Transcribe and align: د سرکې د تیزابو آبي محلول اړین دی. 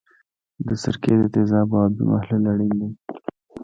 د 0.67 0.69
سرکې 0.83 1.13
د 1.19 1.23
تیزابو 1.33 1.75
آبي 1.85 2.03
محلول 2.11 2.43
اړین 2.51 2.73
دی. 2.79 2.89